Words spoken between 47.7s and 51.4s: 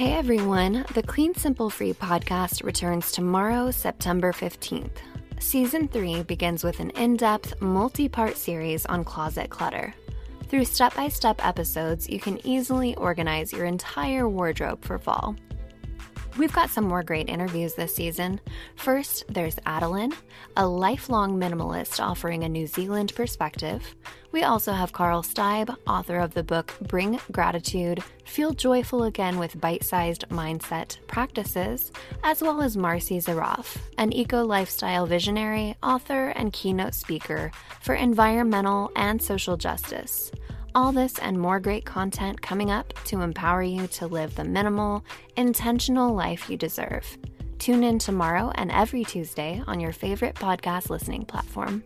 in tomorrow and every Tuesday on your favorite podcast listening